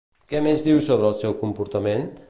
[0.31, 2.09] Què més diu sobre el seu comportament?